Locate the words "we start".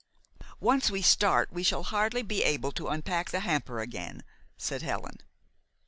0.89-1.53